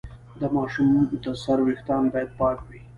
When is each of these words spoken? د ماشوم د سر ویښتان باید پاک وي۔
د 0.39 0.41
ماشوم 0.55 0.91
د 1.23 1.25
سر 1.43 1.57
ویښتان 1.65 2.03
باید 2.13 2.29
پاک 2.39 2.57
وي۔ 2.69 2.79